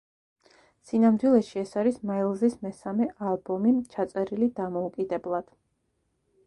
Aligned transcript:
სინამდვილეში, 0.91 1.53
ეს 1.63 1.75
არის 1.81 1.99
მაილზის 2.11 2.57
მესამე 2.65 3.09
ალბომი, 3.33 3.75
ჩაწერილი 3.97 4.53
დამოუკიდებლად. 4.61 5.55